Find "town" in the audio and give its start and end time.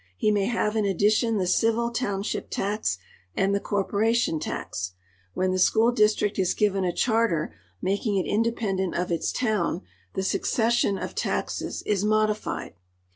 9.31-9.83